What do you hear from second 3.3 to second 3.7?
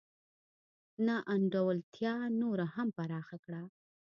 کړه.